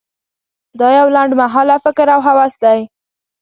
[0.79, 2.79] دا یو لنډ مهاله فکر او هوس دی.